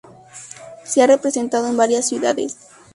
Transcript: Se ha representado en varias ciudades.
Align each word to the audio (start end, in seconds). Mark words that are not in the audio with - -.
Se 0.83 1.03
ha 1.03 1.05
representado 1.05 1.67
en 1.67 1.77
varias 1.77 2.07
ciudades. 2.09 2.57